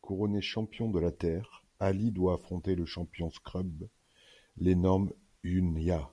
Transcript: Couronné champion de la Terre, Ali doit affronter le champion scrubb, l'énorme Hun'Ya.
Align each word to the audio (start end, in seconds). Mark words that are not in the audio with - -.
Couronné 0.00 0.40
champion 0.40 0.88
de 0.88 0.98
la 0.98 1.10
Terre, 1.12 1.62
Ali 1.80 2.10
doit 2.12 2.32
affronter 2.32 2.74
le 2.74 2.86
champion 2.86 3.30
scrubb, 3.30 3.86
l'énorme 4.56 5.12
Hun'Ya. 5.44 6.08